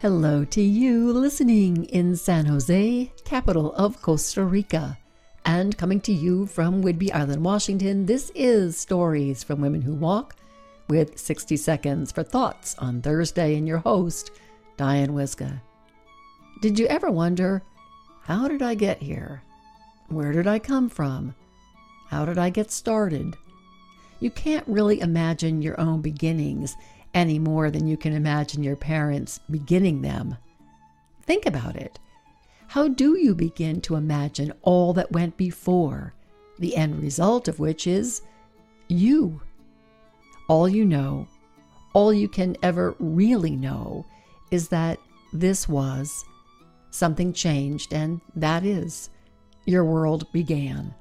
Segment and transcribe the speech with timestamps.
[0.00, 4.98] Hello to you listening in San Jose, capital of Costa Rica.
[5.46, 10.36] And coming to you from Whidbey Island, Washington, this is Stories from Women Who Walk
[10.88, 14.32] with 60 seconds for thoughts on Thursday and your host,
[14.76, 15.62] Diane Wyzga.
[16.60, 17.62] Did you ever wonder,
[18.22, 19.42] how did I get here?
[20.08, 21.34] Where did I come from?
[22.08, 23.36] How did I get started?
[24.20, 26.74] You can't really imagine your own beginnings
[27.14, 30.36] any more than you can imagine your parents beginning them.
[31.22, 31.98] Think about it.
[32.66, 36.12] How do you begin to imagine all that went before,
[36.58, 38.22] the end result of which is
[38.88, 39.40] you?
[40.48, 41.28] All you know,
[41.92, 44.04] all you can ever really know,
[44.50, 44.98] is that
[45.32, 46.24] this was,
[46.90, 49.10] something changed, and that is,
[49.64, 50.94] your world began.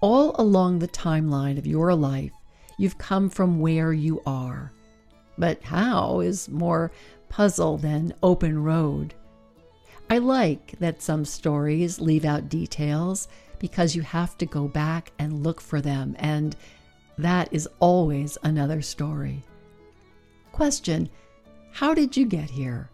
[0.00, 2.32] All along the timeline of your life,
[2.78, 4.72] you've come from where you are
[5.38, 6.90] but how is more
[7.28, 9.14] puzzle than open road.
[10.08, 15.42] I like that some stories leave out details because you have to go back and
[15.42, 16.54] look for them, and
[17.18, 19.42] that is always another story.
[20.52, 21.08] Question
[21.72, 22.90] How did you get here?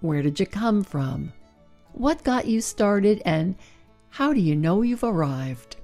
[0.00, 1.32] Where did you come from?
[1.92, 3.56] What got you started, and
[4.10, 5.76] how do you know you've arrived?